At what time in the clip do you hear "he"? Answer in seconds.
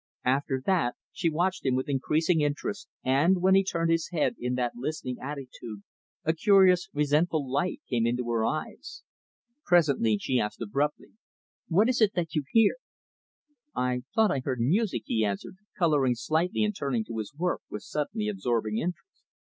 3.53-3.63, 15.05-15.23